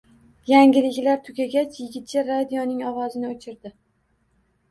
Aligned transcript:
Yangiliklar 0.51 1.19
tugagach, 1.27 1.75
yigitcha 1.83 2.23
radioning 2.29 2.81
ovozini 2.93 3.29
o`chirdi 3.35 3.75